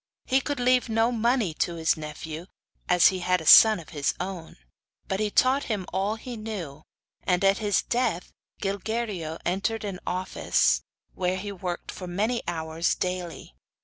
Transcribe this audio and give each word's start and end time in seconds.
He 0.25 0.41
could 0.41 0.59
leave 0.59 0.89
no 0.89 1.11
money 1.11 1.53
to 1.59 1.75
his 1.75 1.95
nephew, 1.95 2.47
as 2.89 3.09
he 3.09 3.19
had 3.19 3.39
a 3.39 3.45
son 3.45 3.79
of 3.79 3.89
his 3.89 4.15
own; 4.19 4.57
but 5.07 5.19
he 5.19 5.29
taught 5.29 5.65
him 5.65 5.85
all 5.93 6.15
he 6.15 6.35
knew, 6.35 6.81
and 7.21 7.43
at 7.45 7.59
his 7.59 7.83
dead 7.83 8.25
Gilguerillo 8.63 9.37
entered 9.45 9.83
an 9.83 9.99
office, 10.07 10.81
where 11.13 11.37
he 11.37 11.51
worked 11.51 11.91
for 11.91 12.07
many 12.07 12.41
hours 12.47 12.95
daily. 12.95 13.53